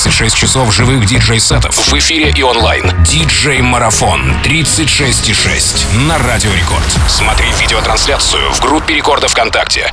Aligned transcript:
36 0.00 0.36
часов 0.36 0.72
живых 0.72 1.06
диджей-сетов 1.06 1.74
в 1.74 1.92
эфире 1.98 2.32
и 2.36 2.42
онлайн. 2.44 2.84
Диджей-марафон 3.02 4.20
36,6 4.44 5.98
на 6.06 6.18
Радио 6.18 6.52
Рекорд. 6.52 6.84
Смотри 7.08 7.46
видеотрансляцию 7.60 8.52
в 8.52 8.60
группе 8.60 8.94
Рекорда 8.94 9.26
ВКонтакте. 9.26 9.92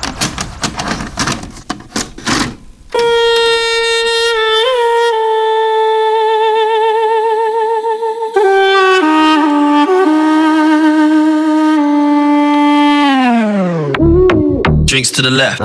Drinks 14.85 15.11
to 15.11 15.23
the 15.23 15.31
left, 15.31 15.59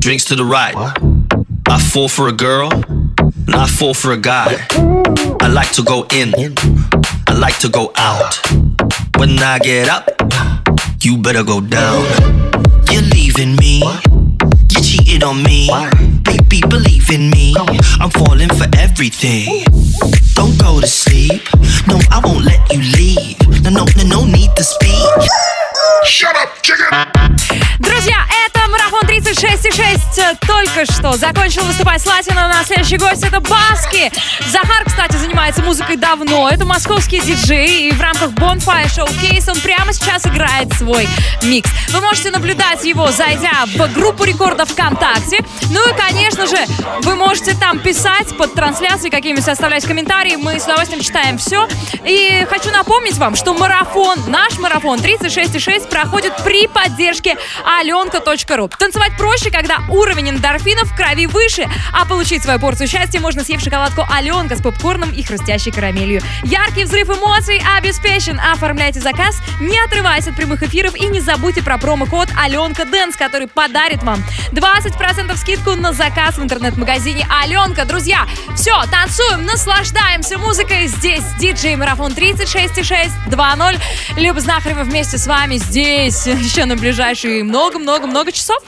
drinks 0.00 0.26
to 0.26 0.36
the 0.36 0.44
right. 0.44 0.76
I 1.72 1.78
fall 1.78 2.08
for 2.08 2.28
a 2.28 2.32
girl, 2.32 2.68
and 3.51 3.55
I 3.55 3.67
fall 3.67 3.93
for 3.93 4.11
a 4.11 4.17
guy. 4.17 4.65
I 5.41 5.47
like 5.47 5.71
to 5.73 5.83
go 5.83 6.05
in, 6.11 6.33
I 7.27 7.33
like 7.33 7.57
to 7.59 7.69
go 7.69 7.91
out. 7.95 8.39
When 9.17 9.39
I 9.39 9.59
get 9.59 9.89
up, 9.89 10.09
you 11.01 11.17
better 11.17 11.43
go 11.43 11.61
down. 11.61 12.05
You're 12.91 13.01
leaving 13.01 13.55
me, 13.57 13.83
you 14.69 14.81
cheated 14.81 15.23
on 15.23 15.43
me. 15.43 15.69
Baby, 16.23 16.61
believe 16.67 17.09
in 17.11 17.29
me, 17.29 17.55
I'm 17.99 18.09
falling 18.09 18.49
for 18.49 18.67
everything. 18.77 19.63
Don't 20.33 20.57
go 20.59 20.79
to 20.79 20.87
sleep, 20.87 21.41
no, 21.87 21.99
I 22.11 22.21
won't 22.23 22.45
let 22.45 22.71
you 22.71 22.81
leave. 22.97 23.37
No, 23.63 23.69
no, 23.69 23.85
no, 23.97 24.03
no 24.03 24.25
need 24.25 24.55
to 24.55 24.63
speak. 24.63 25.07
Shut 26.05 26.35
up, 26.35 26.61
chicken! 26.61 26.87
Друзья, 27.79 28.25
это 29.42 29.62
Марафон 29.62 30.12
36,6 30.12 30.36
только 30.46 30.92
что 30.92 31.16
закончил 31.16 31.64
выступать 31.64 32.02
с 32.02 32.06
Латино. 32.06 32.48
На 32.48 32.64
следующий 32.64 32.96
гость 32.96 33.24
это 33.24 33.40
Баски. 33.40 34.10
Захар, 34.50 34.84
кстати, 34.84 35.16
занимается 35.16 35.62
музыкой 35.62 35.96
давно. 35.96 36.48
Это 36.48 36.64
московский 36.64 37.20
диджей. 37.20 37.88
И 37.88 37.92
в 37.92 38.00
рамках 38.00 38.30
Bonfire 38.30 38.86
Showcase 38.86 39.50
он 39.50 39.60
прямо 39.60 39.92
сейчас 39.92 40.26
играет 40.26 40.72
свой 40.74 41.08
микс. 41.42 41.70
Вы 41.90 42.00
можете 42.00 42.30
наблюдать 42.30 42.84
его, 42.84 43.10
зайдя 43.10 43.64
в 43.66 43.92
группу 43.92 44.24
рекордов 44.24 44.70
ВКонтакте. 44.70 45.38
Ну 45.70 45.88
и, 45.88 45.94
конечно 45.96 46.46
же, 46.46 46.56
вы 47.02 47.16
можете 47.16 47.54
там 47.54 47.78
писать 47.78 48.36
под 48.36 48.54
трансляцией 48.54 49.10
какими-нибудь, 49.10 49.48
оставлять 49.48 49.84
комментарии. 49.84 50.36
Мы 50.36 50.60
с 50.60 50.64
удовольствием 50.64 51.02
читаем 51.02 51.38
все. 51.38 51.68
И 52.04 52.46
хочу 52.48 52.70
напомнить 52.70 53.16
вам, 53.16 53.34
что 53.34 53.54
марафон, 53.54 54.18
наш 54.28 54.58
марафон 54.58 54.98
36,6 54.98 55.88
проходит 55.88 56.32
при 56.44 56.66
поддержке 56.66 57.36
аленка.ру. 57.64 58.68
Танцевать 58.68 59.16
проще, 59.32 59.50
когда 59.50 59.78
уровень 59.88 60.28
эндорфинов 60.28 60.92
в 60.92 60.94
крови 60.94 61.24
выше, 61.24 61.66
а 61.90 62.04
получить 62.04 62.42
свою 62.42 62.58
порцию 62.58 62.86
счастья 62.86 63.18
можно 63.18 63.42
съев 63.42 63.62
шоколадку 63.62 64.04
Аленка 64.10 64.56
с 64.56 64.60
попкорном 64.60 65.10
и 65.10 65.22
хрустящей 65.22 65.72
карамелью. 65.72 66.20
Яркий 66.42 66.84
взрыв 66.84 67.08
эмоций 67.08 67.62
обеспечен. 67.78 68.38
Оформляйте 68.38 69.00
заказ, 69.00 69.38
не 69.58 69.78
отрываясь 69.78 70.28
от 70.28 70.36
прямых 70.36 70.62
эфиров 70.62 70.94
и 70.94 71.06
не 71.06 71.20
забудьте 71.20 71.62
про 71.62 71.78
промокод 71.78 72.28
Аленка 72.36 72.84
Дэнс, 72.84 73.16
который 73.16 73.46
подарит 73.46 74.02
вам 74.02 74.22
20% 74.50 75.34
скидку 75.38 75.76
на 75.76 75.94
заказ 75.94 76.36
в 76.36 76.42
интернет-магазине 76.42 77.26
Аленка. 77.30 77.86
Друзья, 77.86 78.26
все, 78.54 78.74
танцуем, 78.90 79.46
наслаждаемся 79.46 80.36
музыкой. 80.36 80.88
Здесь 80.88 81.24
диджей 81.38 81.74
Марафон 81.76 82.12
36,6 82.12 83.10
2.0. 83.28 83.80
Люба 84.18 84.40
Знахарева 84.40 84.82
вместе 84.82 85.16
с 85.16 85.26
вами 85.26 85.56
здесь 85.56 86.26
еще 86.26 86.66
на 86.66 86.76
ближайшие 86.76 87.44
много-много-много 87.44 88.30
часов. 88.30 88.62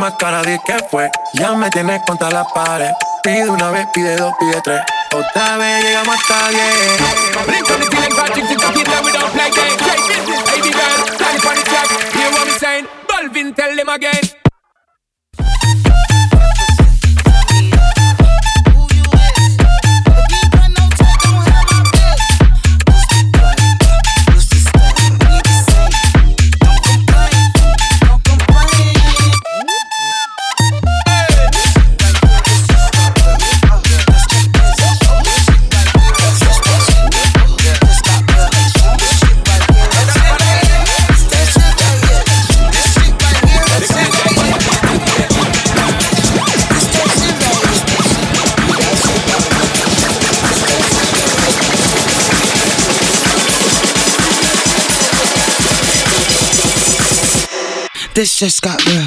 más 0.00 0.14
cara, 0.14 0.42
di 0.42 0.58
que 0.66 0.78
fue. 0.90 1.10
Ya 1.34 1.52
me 1.52 1.70
tienes 1.70 2.00
contra 2.06 2.30
la 2.30 2.44
pared. 2.44 2.90
Pide 3.22 3.50
una 3.50 3.70
vez, 3.70 3.86
pide 3.92 4.16
dos, 4.16 4.32
pide 4.40 4.60
tres. 4.62 4.80
Otra 5.12 5.58
vez 5.58 5.84
llegamos 5.84 6.16
hasta 6.16 6.48
diez. 6.48 7.00
just 58.40 58.62
got 58.62 58.82
real. 58.86 58.99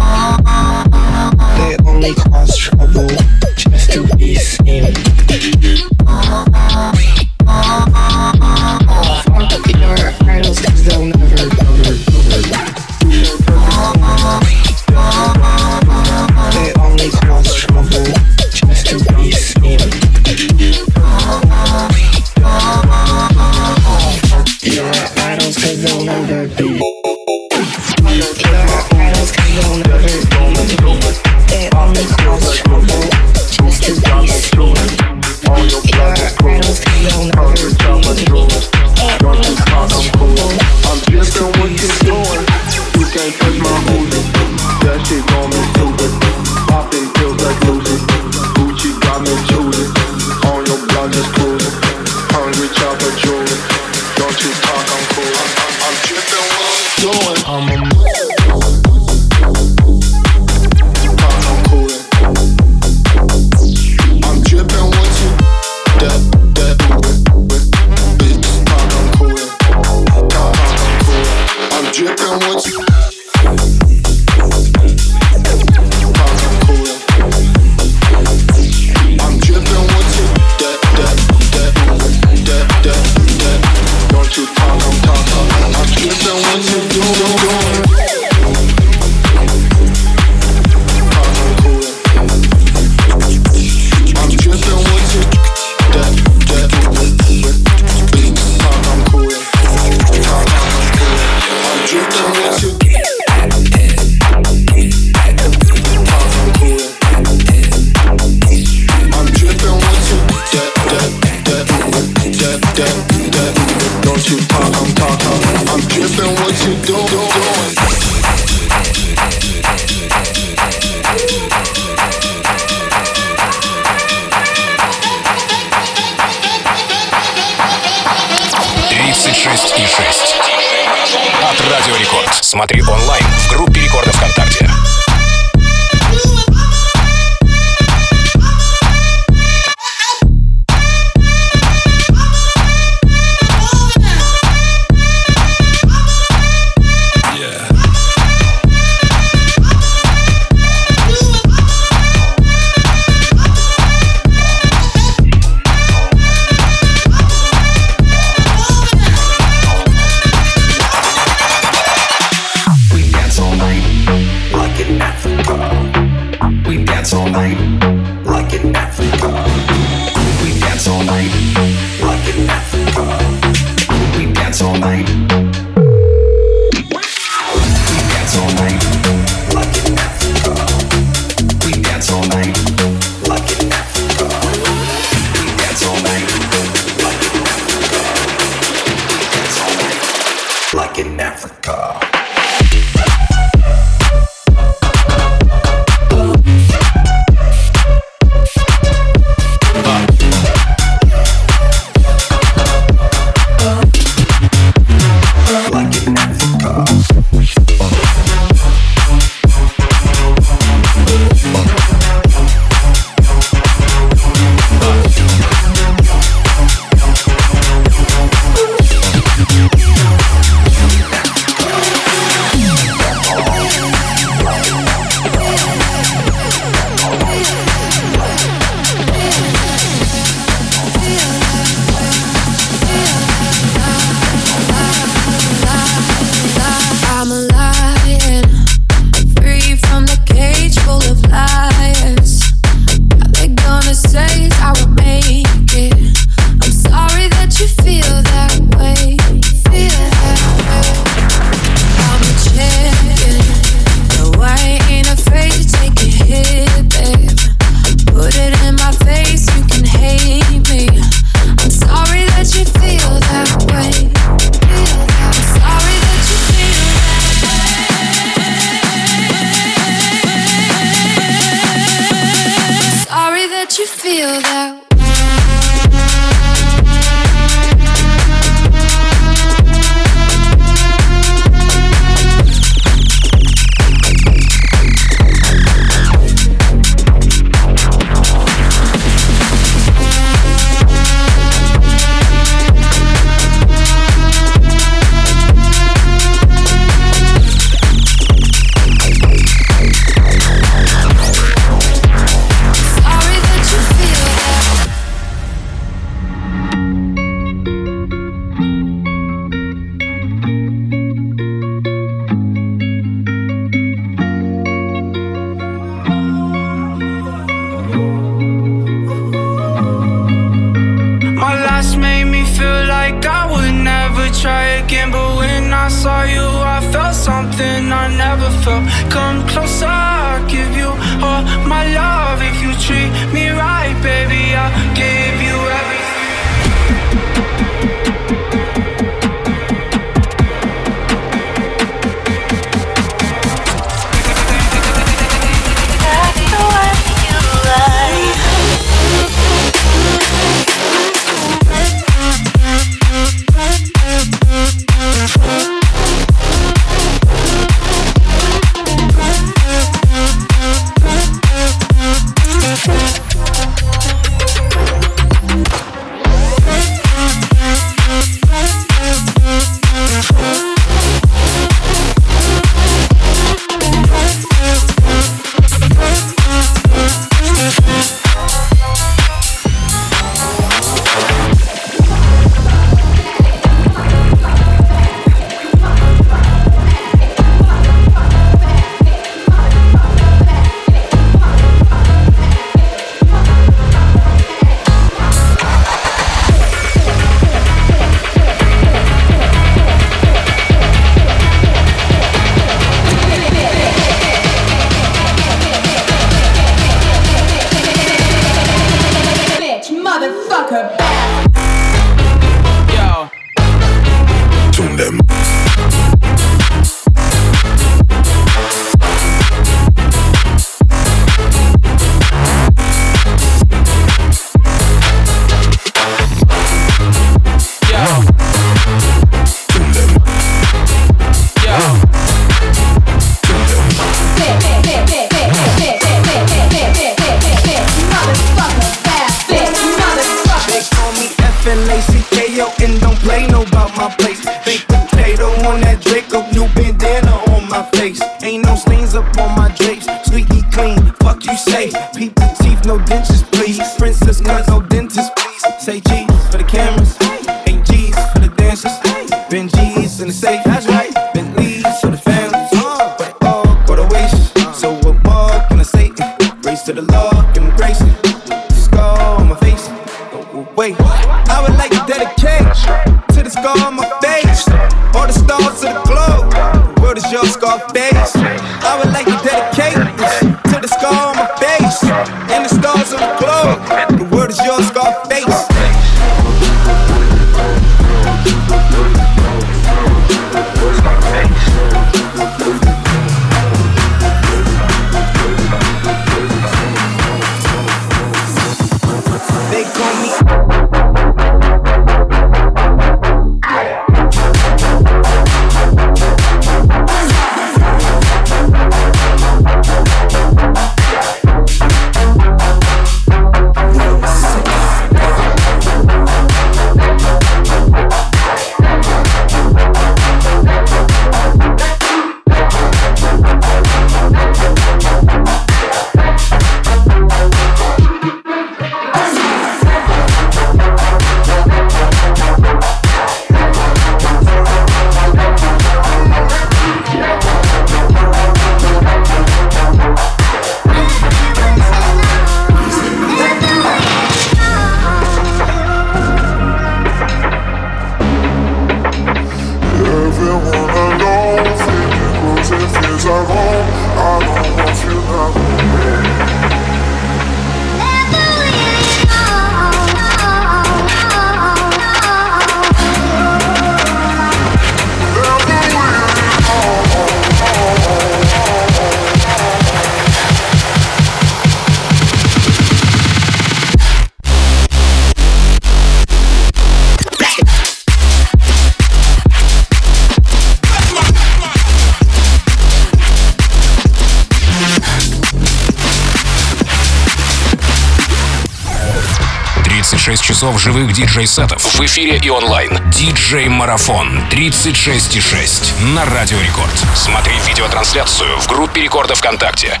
ключевых 590.98 591.12
диджей-сетов 591.12 591.94
в 591.94 592.00
эфире 592.06 592.40
и 592.42 592.50
онлайн. 592.50 592.90
Диджей-марафон 593.10 594.40
36,6 594.50 596.02
на 596.14 596.24
Радио 596.24 596.60
Рекорд. 596.60 596.92
Смотри 597.14 597.52
видеотрансляцию 597.66 598.58
в 598.58 598.66
группе 598.66 599.02
Рекорда 599.02 599.36
ВКонтакте. 599.36 600.00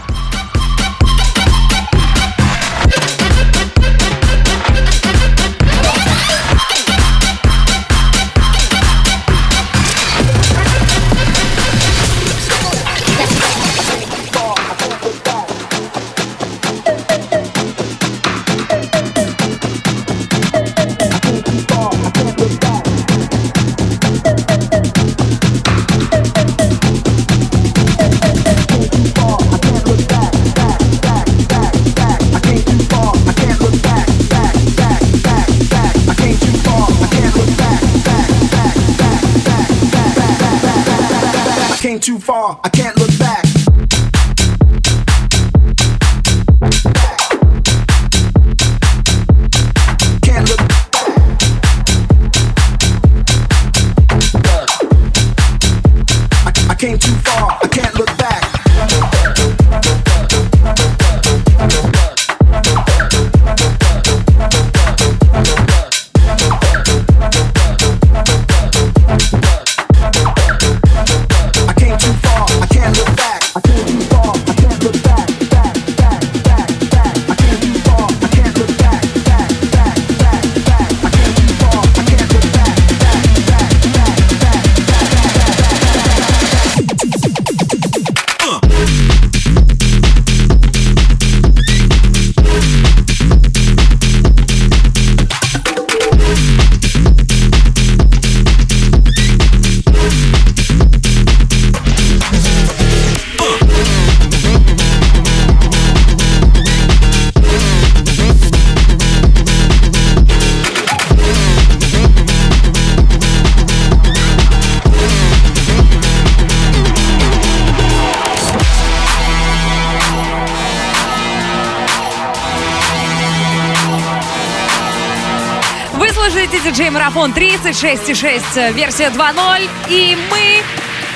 Диджей 126.78 126.90
Марафон 126.90 127.32
36.6, 127.32 128.72
версия 128.72 129.08
2.0. 129.08 129.68
И 129.88 130.16
мы 130.30 130.62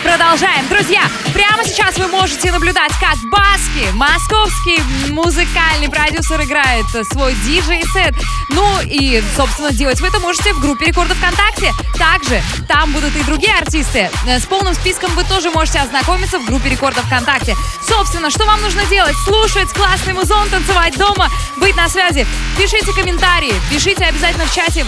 продолжаем. 0.03 0.67
Друзья, 0.69 1.03
прямо 1.33 1.63
сейчас 1.65 1.97
вы 1.99 2.09
можете 2.09 2.51
наблюдать, 2.51 2.91
как 2.99 3.17
Баски, 3.31 3.87
московский 3.95 4.83
музыкальный 5.13 5.89
продюсер, 5.89 6.43
играет 6.43 6.87
свой 7.13 7.37
диджей-сет. 7.45 8.13
Ну 8.49 8.67
и, 8.83 9.23
собственно, 9.37 9.71
делать 9.71 10.01
вы 10.01 10.09
это 10.09 10.19
можете 10.19 10.53
в 10.53 10.61
группе 10.61 10.87
рекордов 10.87 11.17
ВКонтакте. 11.19 11.73
Также 11.97 12.43
там 12.67 12.91
будут 12.93 13.15
и 13.15 13.23
другие 13.23 13.55
артисты. 13.55 14.11
Э, 14.27 14.41
С 14.41 14.47
полным 14.47 14.75
списком 14.75 15.15
вы 15.15 15.23
тоже 15.23 15.51
можете 15.51 15.79
ознакомиться 15.79 16.41
в 16.41 16.45
группе 16.45 16.71
рекордов 16.71 17.05
ВКонтакте. 17.05 17.55
Собственно, 17.87 18.31
что 18.31 18.47
вам 18.47 18.61
нужно 18.63 18.85
делать? 18.87 19.15
Слушать 19.25 19.69
классный 19.69 20.15
музон, 20.15 20.49
танцевать 20.49 20.99
дома, 20.99 21.29
быть 21.59 21.77
на 21.77 21.89
связи. 21.89 22.27
Пишите 22.59 22.93
комментарии, 22.93 23.55
пишите 23.71 24.05
обязательно 24.07 24.47
в 24.47 24.53
чате 24.53 24.85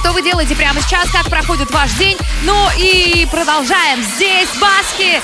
что 0.00 0.12
вы 0.12 0.22
делаете 0.22 0.56
прямо 0.56 0.80
сейчас, 0.80 1.10
как 1.10 1.28
проходит 1.28 1.70
ваш 1.70 1.92
день. 1.92 2.16
Ну 2.44 2.68
и 2.78 3.26
продолжаем. 3.30 4.02
Здесь 4.02 4.48
Баски. 4.58 5.20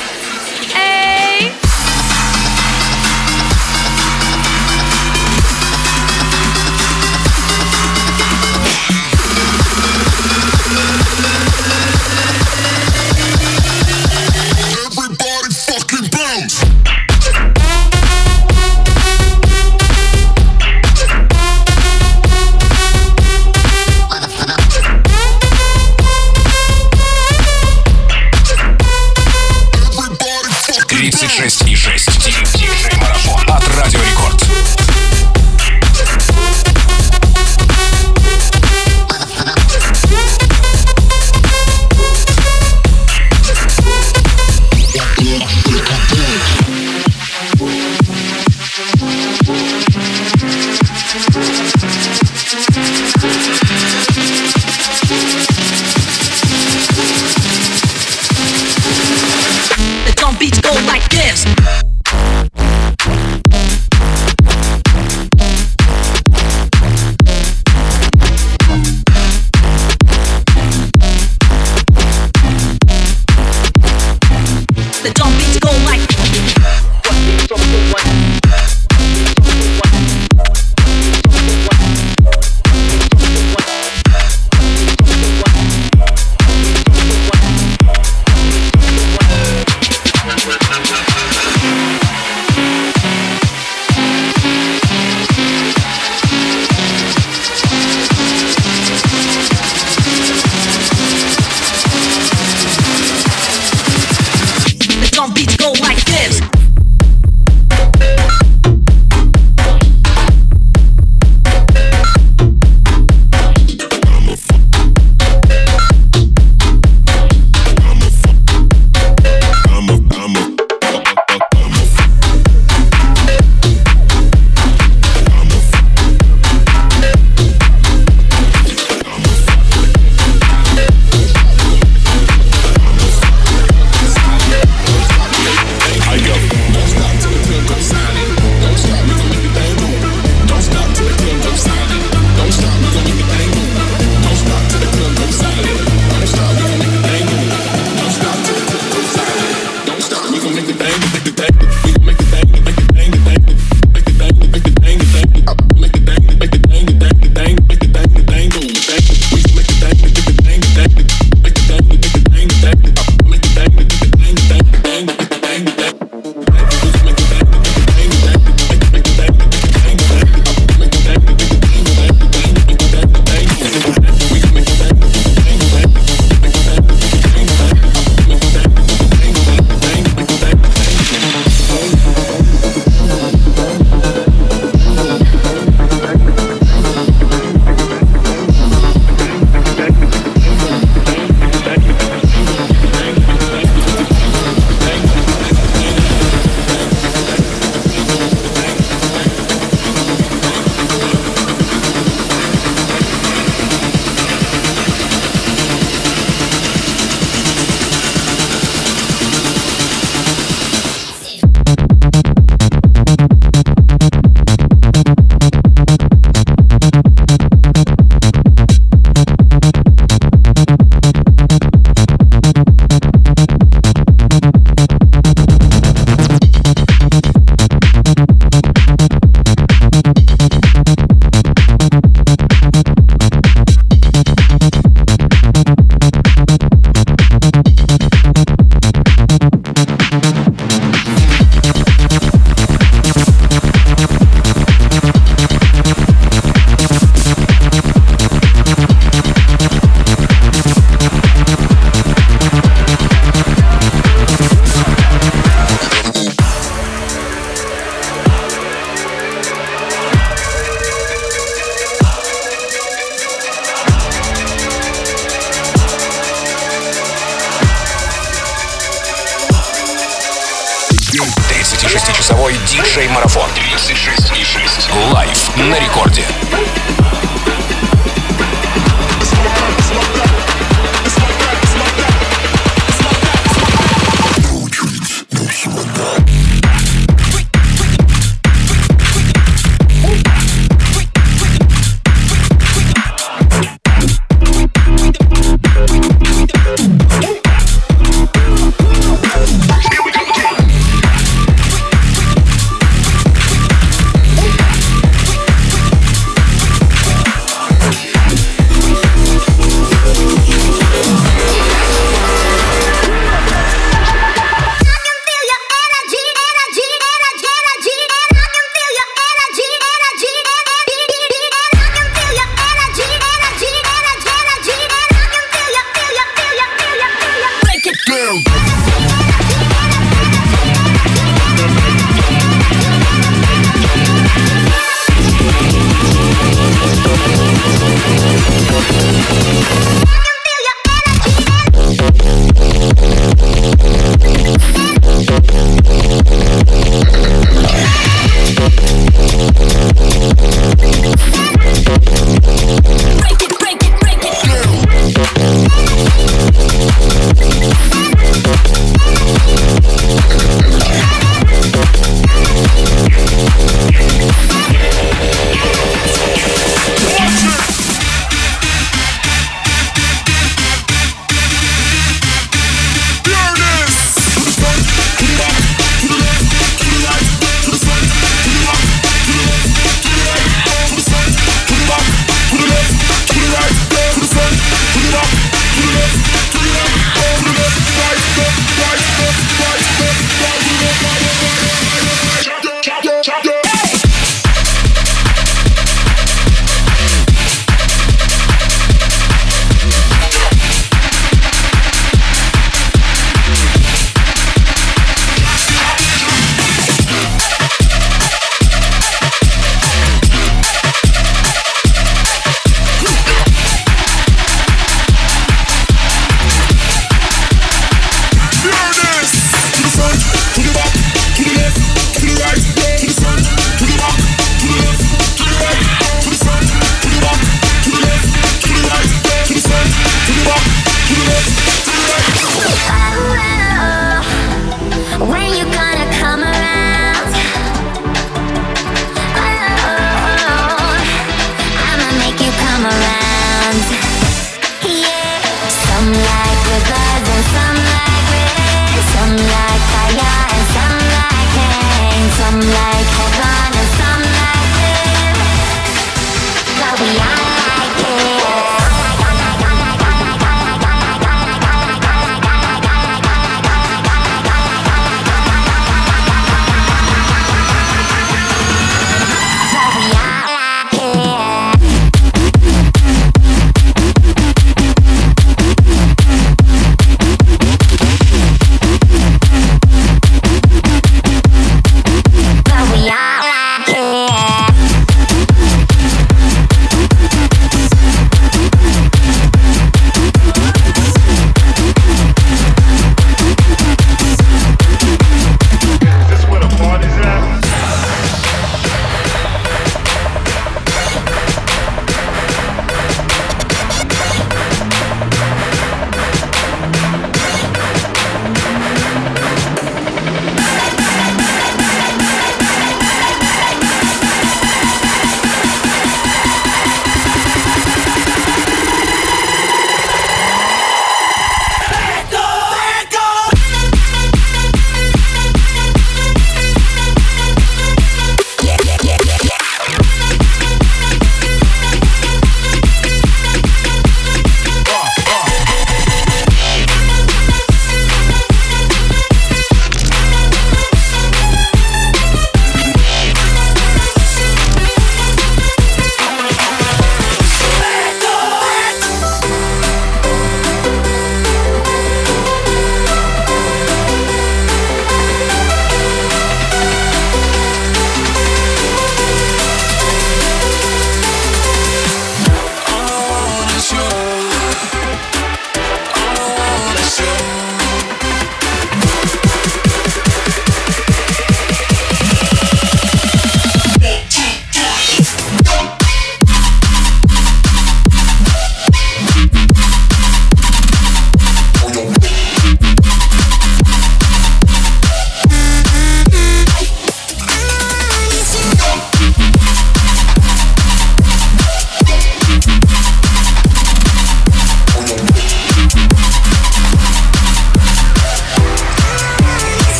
Эй! 0.77 1.66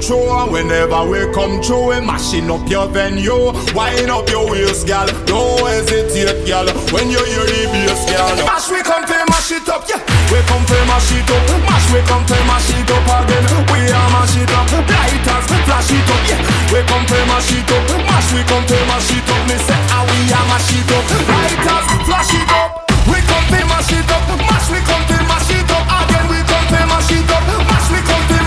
Come 0.00 0.52
whenever 0.52 1.04
we 1.08 1.18
come 1.32 1.62
through 1.62 1.90
We 1.90 2.00
mashing 2.00 2.50
up 2.50 2.68
your 2.68 2.86
venue 2.88 3.52
Wind 3.74 4.10
up 4.10 4.28
your 4.30 4.50
waist, 4.50 4.86
gal 4.86 5.06
Don't 5.26 5.66
hesitate, 5.66 6.46
gal 6.46 6.66
When 6.92 7.10
you 7.10 7.18
hear 7.24 7.46
the 7.46 7.66
bass, 7.72 8.06
gal 8.06 8.36
Mash 8.46 8.70
we 8.70 8.82
come 8.82 9.04
to 9.04 9.18
mash 9.30 9.50
it 9.50 9.68
up, 9.68 9.84
yeah 9.88 10.00
We 10.30 10.38
come 10.46 10.64
to 10.66 10.76
mash 10.86 11.10
it 11.12 11.30
up 11.30 11.42
Mash 11.66 11.88
we 11.90 12.00
come 12.06 12.24
to 12.26 12.36
mash 12.46 12.70
it 12.70 12.90
up 12.90 13.08
again 13.24 13.44
We 13.72 13.80
a 13.90 14.02
mash 14.14 14.36
it 14.38 14.52
up 14.54 14.68
Lighters, 14.70 15.46
flash 15.66 15.90
it 15.90 16.08
up, 16.08 16.22
yeah 16.28 16.40
We 16.70 16.80
come 16.86 17.04
to 17.06 17.18
mash 17.26 17.52
it 17.52 17.70
up 17.70 17.82
Mash 18.06 18.30
we 18.32 18.42
come 18.46 18.64
to 18.66 18.76
mash 18.86 19.10
it 19.10 19.26
up 19.26 19.42
Me 19.48 19.56
say 19.58 19.80
ah 19.94 20.04
we 20.06 20.18
a 20.30 20.40
mash 20.46 20.72
it 20.74 20.90
up 20.92 21.04
Lighters, 21.26 21.86
flash 22.06 22.34
it 22.34 22.50
up 22.54 22.86
We 23.08 23.18
come 23.26 23.46
to 23.50 23.60
mash 23.66 23.92
it 23.92 24.10
up 24.10 24.22
Mash 24.46 24.68
we 24.70 24.78
come 24.86 25.04
to 25.10 25.16
mash 25.26 25.50
it 25.50 25.70
up 25.72 25.86
Again 26.06 26.26
we 26.30 26.38
come 26.46 26.66
to 26.70 26.80
mash 26.86 27.10
it 27.12 27.30
up 27.30 27.42
Mash 27.66 27.88
we 27.90 28.00
come 28.06 28.24
to 28.28 28.37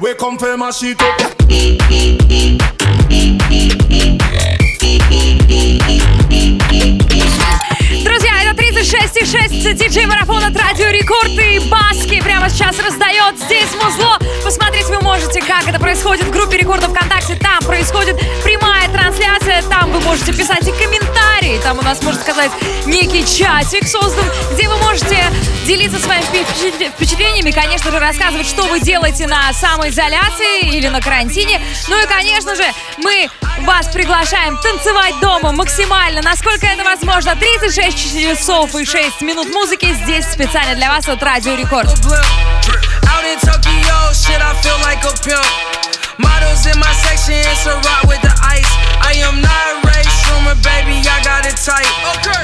We 0.00 0.14
come 0.14 0.38
for 0.38 0.56
my 0.56 0.70
shit 0.70 1.00
up. 1.02 1.38
Друзья, 8.78 9.00
это 9.00 9.18
36,6 9.24 9.72
диджей 9.74 10.06
марафон 10.06 10.44
от 10.44 10.56
Радио 10.56 10.86
Рекорд 10.90 11.30
и 11.30 11.58
Баски 11.68 12.20
прямо 12.20 12.48
сейчас 12.48 12.78
раздает 12.78 13.36
здесь 13.36 13.74
музло. 13.74 14.16
Посмотреть 14.44 14.86
вы 14.86 15.00
можете, 15.00 15.40
как 15.40 15.66
это 15.66 15.80
происходит 15.80 16.24
в 16.26 16.30
группе 16.30 16.58
Рекорда 16.58 16.88
ВКонтакте. 16.88 17.34
Там 17.34 17.58
происходит 17.64 18.16
прямая 18.44 18.88
трансляция, 18.88 19.62
там 19.62 19.90
вы 19.90 19.98
можете 19.98 20.32
писать 20.32 20.62
и 20.68 20.70
комментарии. 20.70 21.58
Там 21.64 21.80
у 21.80 21.82
нас, 21.82 22.00
можно 22.02 22.20
сказать, 22.20 22.52
некий 22.86 23.26
чатик 23.26 23.88
создан, 23.88 24.24
где 24.52 24.68
вы 24.68 24.76
можете 24.76 25.24
делиться 25.66 25.98
своими 25.98 26.22
впечат- 26.22 26.92
впечатлениями, 26.92 27.50
конечно 27.50 27.90
же, 27.90 27.98
рассказывать, 27.98 28.46
что 28.46 28.62
вы 28.62 28.78
делаете 28.78 29.26
на 29.26 29.52
самоизоляции 29.54 30.68
или 30.72 30.86
на 30.86 31.00
карантине. 31.00 31.60
Ну 31.88 32.00
и, 32.00 32.06
конечно 32.06 32.54
же, 32.54 32.64
мы 32.98 33.28
вас 33.62 33.88
приглашаем 33.88 34.56
танцевать 34.62 35.18
дома 35.20 35.52
максимально, 35.52 36.22
насколько 36.22 36.66
это 36.66 36.84
возможно. 36.84 37.34
36 37.34 38.22
часов 38.22 38.67
и 38.74 38.84
6 38.84 39.22
минут 39.22 39.48
музыки 39.48 39.94
здесь 40.02 40.24
специально 40.26 40.74
для 40.74 40.88
вас 40.90 41.08
от 41.08 41.22
Радио 41.22 41.54
Рекорд. 41.54 41.88
A. 41.88 43.18
Models 46.18 46.66
in 46.66 46.78
my 46.80 46.92
section, 47.04 47.34
it's 47.34 47.66
a 47.66 47.74
rock 47.76 48.04
with 48.08 48.20
the 48.22 48.34
ice. 48.42 48.66
I 49.00 49.14
am 49.22 49.40
not 49.40 49.84
Ray 49.84 50.02
Schumer, 50.02 50.56
baby, 50.62 50.98
I 51.06 51.22
got 51.22 51.46
it 51.46 51.56
tight. 51.56 51.86
Okay. 52.16 52.42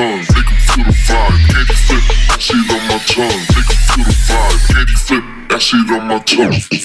Tongue, 0.00 0.24
make 0.34 0.50
'em 0.50 0.58
feel 0.68 0.84
the 0.84 0.92
vibe. 1.08 1.38
Candy 1.52 1.74
flip, 1.86 2.04
shit 2.40 2.70
on 2.74 2.82
my 2.88 2.98
tongue, 3.12 3.40
make 3.54 3.70
'em 3.70 3.80
feel 3.88 4.04
the 4.04 4.16
vibe. 4.28 4.60
Candy 4.72 4.96
flip, 5.06 5.24
that 5.48 5.62
shit 5.62 5.90
on 5.90 6.06
my 6.08 6.18
tongue. 6.30 6.79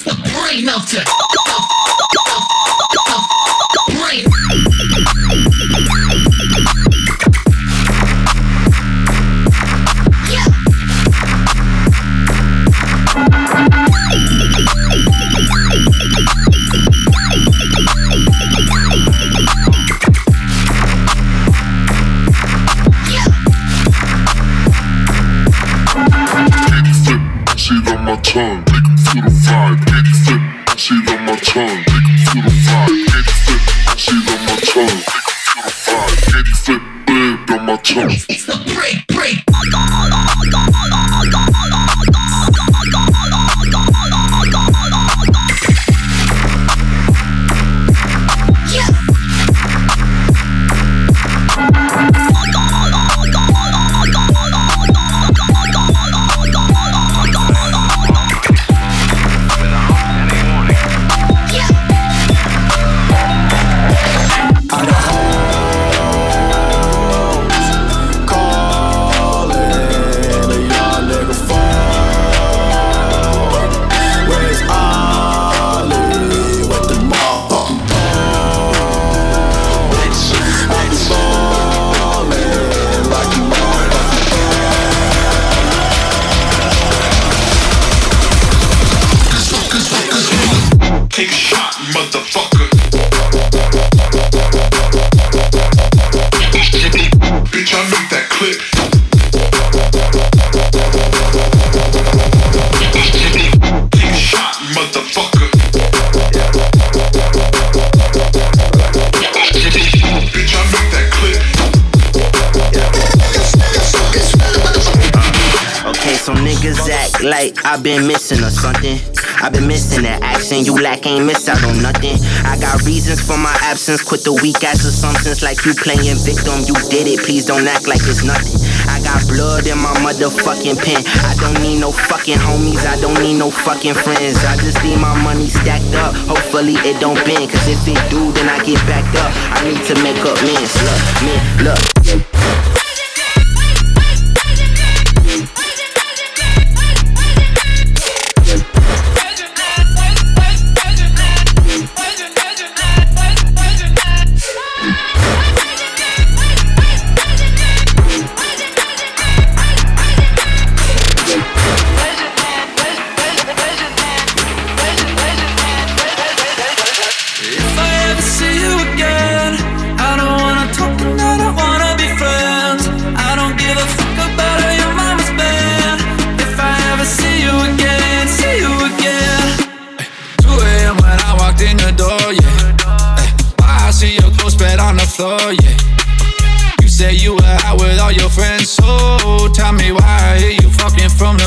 I've 117.66 117.82
been 117.82 118.06
missing 118.06 118.46
or 118.46 118.54
something. 118.54 118.94
I've 119.42 119.50
been 119.50 119.66
missing 119.66 120.06
that 120.06 120.22
action. 120.22 120.62
You 120.62 120.78
lack 120.78 121.02
ain't 121.02 121.26
miss 121.26 121.50
out 121.50 121.58
on 121.66 121.82
nothing. 121.82 122.14
I 122.46 122.54
got 122.62 122.78
reasons 122.86 123.18
for 123.18 123.34
my 123.34 123.50
absence. 123.66 124.06
Quit 124.06 124.22
the 124.22 124.38
weak 124.38 124.62
ass 124.62 124.86
assumptions 124.86 125.42
like 125.42 125.58
you 125.66 125.74
playing 125.74 126.14
victim. 126.22 126.62
You 126.62 126.78
did 126.94 127.10
it. 127.10 127.26
Please 127.26 127.42
don't 127.42 127.66
act 127.66 127.90
like 127.90 128.06
it's 128.06 128.22
nothing. 128.22 128.54
I 128.86 129.02
got 129.02 129.18
blood 129.26 129.66
in 129.66 129.82
my 129.82 129.90
motherfucking 129.98 130.78
pen. 130.78 131.02
I 131.26 131.34
don't 131.42 131.58
need 131.58 131.82
no 131.82 131.90
fucking 131.90 132.38
homies. 132.38 132.86
I 132.86 133.02
don't 133.02 133.18
need 133.18 133.34
no 133.34 133.50
fucking 133.50 133.98
friends. 133.98 134.46
I 134.46 134.54
just 134.62 134.78
need 134.86 135.02
my 135.02 135.18
money 135.26 135.50
stacked 135.50 135.90
up. 135.98 136.14
Hopefully 136.30 136.78
it 136.86 137.02
don't 137.02 137.18
bend. 137.26 137.50
Cause 137.50 137.66
if 137.66 137.82
it 137.82 137.98
do, 138.14 138.30
then 138.30 138.46
I 138.46 138.62
get 138.62 138.78
backed 138.86 139.18
up. 139.18 139.34
I 139.58 139.66
need 139.66 139.82
to 139.90 139.94
make 140.06 140.22
up 140.22 140.38
mens. 140.46 140.70
Look, 140.86 141.02
man, 141.26 141.42
look. 141.66 141.95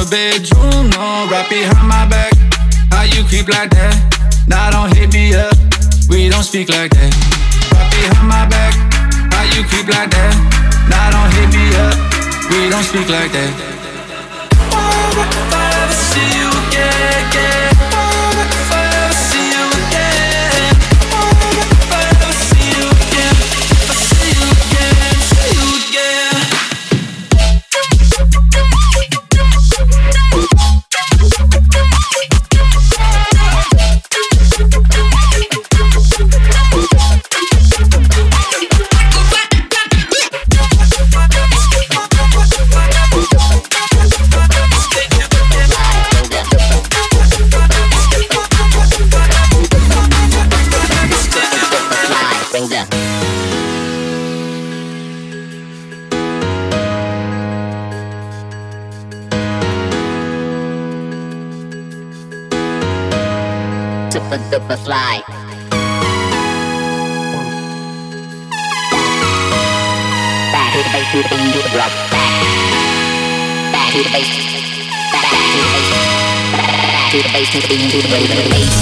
Bedroom, 0.10 0.90
no, 0.90 1.28
right 1.30 1.48
behind 1.50 1.88
my 1.88 2.06
back. 2.08 2.34
How 2.92 3.04
you 3.04 3.24
creep 3.24 3.48
like 3.48 3.70
that? 3.72 3.94
Now 4.48 4.72
don't 4.72 4.96
hit 4.96 5.14
me 5.14 5.36
up. 5.36 5.54
We 6.10 6.30
don't 6.30 6.44
speak 6.44 6.70
like 6.70 6.92
that. 6.92 7.14
Right 7.72 7.90
behind 7.94 8.28
my 8.28 8.46
back. 8.50 8.74
How 9.34 9.44
you 9.54 9.64
creep 9.70 9.88
like 9.88 10.10
that? 10.10 10.34
Now 10.90 11.14
don't 11.14 11.32
hit 11.38 11.50
me 11.54 11.66
up. 11.78 11.96
We 12.50 12.70
don't 12.70 12.84
speak 12.84 13.08
like 13.10 13.32
that. 13.32 13.54
If 15.20 15.54
I 15.54 15.70
ever 15.84 15.94
see 15.94 16.30
you 16.38 16.50
again, 17.30 17.89
Super 64.70 64.78
duper 64.78 64.86
fly. 64.86 65.24
Back 70.54 70.70
to 70.74 70.78
the 70.78 70.90
base, 70.94 71.10
to 71.10 71.18
the 71.18 71.30
beat, 71.30 71.54
to 71.54 71.60
the 71.64 71.70
drop. 71.74 71.90
Back. 72.14 72.30
Back 73.74 73.90
to 73.94 74.04
the 74.04 74.10
base. 74.14 74.30
Back, 75.10 75.26
to 75.26 75.58
the 75.58 75.66
base. 75.74 75.90
Back 76.54 77.10
to 77.10 77.18
the 77.18 77.30
base, 77.34 77.50
to 77.50 77.58
the 77.58 77.68
beat, 77.68 77.90
to 77.90 77.98
the 77.98 78.10
bring 78.14 78.30
the 78.30 78.46
bass 78.54 78.78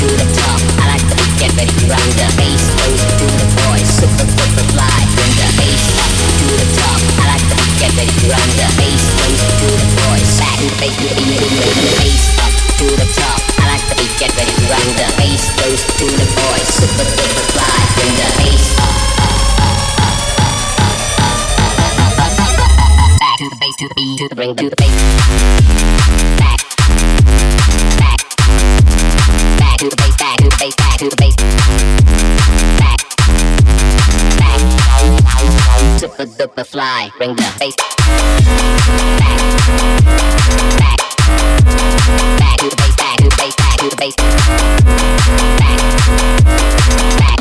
to 0.00 0.06
the 0.08 0.24
top. 0.40 0.60
I 0.80 0.96
like 0.96 1.04
the 1.04 1.16
beat, 1.20 1.36
get 1.36 1.52
ready 1.52 1.68
to 1.68 1.86
run 1.92 2.08
the 2.16 2.28
bass 2.40 2.64
goes 2.80 3.02
to 3.20 3.26
the 3.28 3.48
boys. 3.60 3.88
Super 3.92 4.24
duper 4.24 4.64
fly. 4.72 5.00
Bring 5.20 5.34
the 5.36 5.48
bass 5.60 5.84
up 6.00 6.12
to 6.16 6.48
the 6.48 6.66
top. 6.80 7.00
I 7.20 7.36
like 7.36 7.44
the 7.44 7.56
beat, 7.60 7.76
get 7.76 7.92
ready 7.92 8.14
to 8.24 8.26
run 8.32 8.48
the 8.56 8.68
bass 8.80 9.04
goes 9.20 9.40
to 9.52 9.68
the 9.68 9.88
boys. 10.00 10.28
Back 10.40 10.56
to 10.56 10.64
the 10.64 10.76
base, 10.80 10.96
to 10.96 11.04
the 11.12 11.20
beat, 11.28 11.28
to 11.28 11.44
the 11.44 11.60
bring 11.60 11.76
the 11.76 11.92
bass 12.00 12.24
up 12.40 12.52
to 12.80 12.86
the 12.88 13.08
top. 13.20 13.25
Get 14.18 14.34
ready 14.36 14.52
to 14.52 14.64
run 14.72 14.86
the 14.96 15.12
bass 15.18 15.44
goes 15.60 15.84
to 15.98 16.06
the 16.08 16.24
boys. 16.36 16.68
Super 16.72 17.04
duper 17.04 17.44
fly. 17.52 17.68
Bring 17.96 18.14
the 18.16 18.28
bass 18.38 18.64
up. 18.80 18.96
Back 23.20 23.36
to 23.38 23.44
the 23.50 23.56
base, 23.60 23.76
to 23.76 23.88
the 23.88 23.94
beat, 23.94 24.18
to 24.18 24.28
the 24.28 24.34
bring 24.34 24.56
to 24.56 24.70
the 24.70 24.76
bass. 24.76 24.96
Back, 26.40 26.60
back, 28.00 28.20
back 29.58 29.76
to 29.78 29.88
the 29.90 29.96
base, 29.96 30.16
back 30.16 30.36
to 30.38 30.48
the 30.48 30.56
base, 30.56 30.76
back 30.76 30.96
to 30.98 31.08
the 31.10 31.16
base. 31.16 31.36
Back, 32.80 32.98
back, 34.38 34.60
super 36.00 36.24
duper 36.24 36.64
fly, 36.64 37.10
bring 37.18 37.36
the 37.36 37.42
bass. 37.58 37.76
Back, 39.20 39.40
back, 40.80 41.00
back 42.38 42.56
to 42.56 42.68
the 42.70 42.76
base, 42.76 42.96
back 42.96 43.16
to 43.18 43.24
the 43.28 43.36
back 43.36 43.45
to 43.90 43.96
the 43.96 43.96
base. 43.96 44.16
Back, 45.58 45.78
back, 47.18 47.38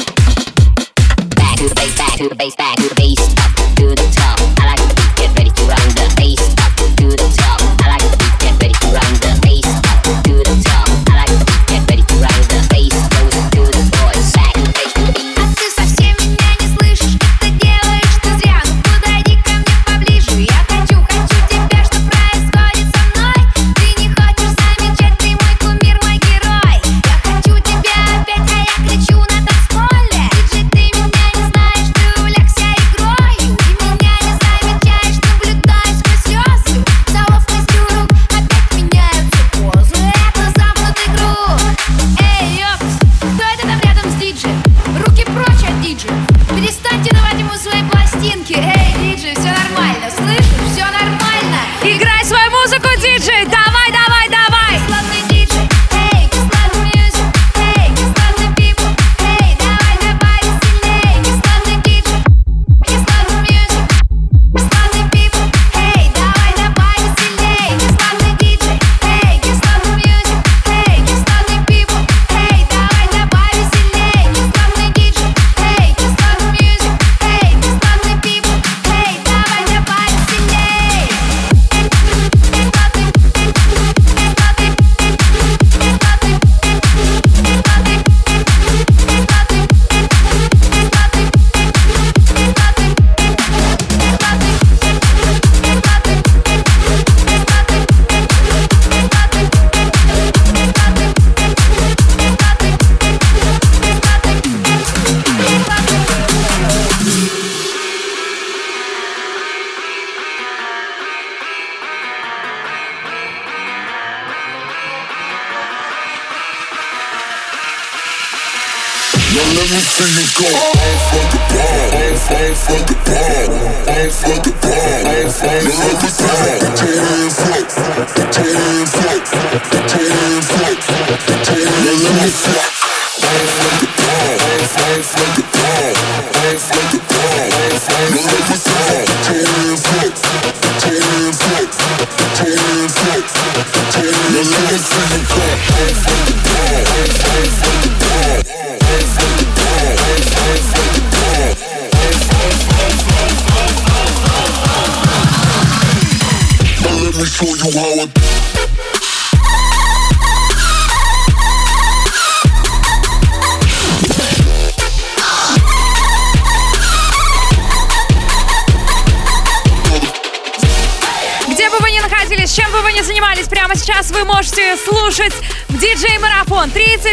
back 1.35 1.57
to 1.57 1.69
the 1.69 1.75
base, 1.75 1.97
back 1.97 2.17
to 2.17 2.29
the 2.29 2.35
base, 2.35 2.55
back 2.55 2.75
to 2.77 2.89
the 2.89 2.95
base, 2.95 3.19
up 3.19 3.75
to 3.75 3.87
the 3.89 4.15
top. 4.15 4.54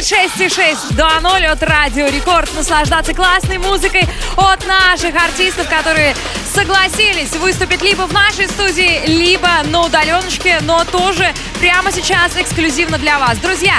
36,6 0.03 0.95
до 0.97 1.21
0 1.21 1.47
от 1.47 1.63
Радио 1.63 2.07
Рекорд. 2.09 2.53
Наслаждаться 2.57 3.15
классной 3.15 3.59
музыкой 3.59 4.09
от 4.37 4.67
наших 4.67 5.15
артистов, 5.15 5.69
которые 5.69 6.17
согласились 6.53 7.31
выступить 7.37 7.83
либо 7.83 8.03
в 8.03 8.13
нашей 8.13 8.49
студии, 8.49 9.07
либо 9.07 9.49
на 9.67 9.83
удаленочке, 9.83 10.59
но 10.63 10.85
тоже 10.85 11.33
прямо 11.61 11.93
сейчас 11.93 12.37
эксклюзивно 12.37 12.99
для 12.99 13.21
вас. 13.21 13.39
Друзья, 13.39 13.75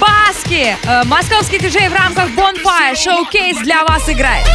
Баски, 0.00 0.74
э, 0.82 1.04
московский 1.04 1.58
диджей 1.58 1.90
в 1.90 1.94
рамках 1.94 2.30
Bonfire 2.30 2.94
Showcase 2.94 3.62
для 3.62 3.84
вас 3.84 4.08
играет. 4.08 4.46